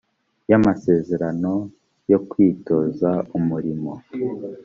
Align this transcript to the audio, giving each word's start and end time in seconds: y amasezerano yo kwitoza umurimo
y 0.49 0.53
amasezerano 0.59 1.51
yo 2.11 2.19
kwitoza 2.29 3.11
umurimo 3.37 3.91